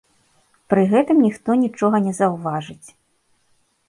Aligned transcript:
Пры 0.73 0.85
гэтым 0.93 1.17
ніхто 1.25 1.57
нічога 1.63 1.97
не 2.05 2.13
заўважыць. 2.21 2.87